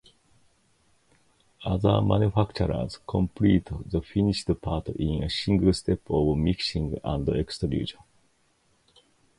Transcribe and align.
Other 1.63 2.01
manufacturers 2.01 2.97
complete 3.07 3.69
the 3.85 4.01
finished 4.01 4.47
part 4.59 4.87
in 4.87 5.21
a 5.21 5.29
single 5.29 5.73
step 5.73 6.01
of 6.09 6.35
mixing 6.39 6.99
and 7.03 7.29
extrusion. 7.29 7.99